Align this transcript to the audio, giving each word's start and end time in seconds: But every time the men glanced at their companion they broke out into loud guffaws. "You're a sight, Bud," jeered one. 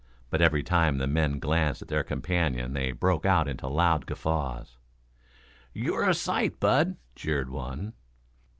But 0.31 0.41
every 0.41 0.63
time 0.63 0.97
the 0.97 1.05
men 1.05 1.37
glanced 1.37 1.83
at 1.83 1.87
their 1.87 2.03
companion 2.03 2.73
they 2.73 2.91
broke 2.91 3.23
out 3.23 3.47
into 3.47 3.67
loud 3.67 4.07
guffaws. 4.07 4.79
"You're 5.75 6.09
a 6.09 6.15
sight, 6.15 6.59
Bud," 6.59 6.97
jeered 7.15 7.51
one. 7.51 7.93